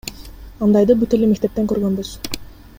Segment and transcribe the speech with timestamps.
[0.67, 2.17] Андайды бүт эле мектептен көргөнбүз.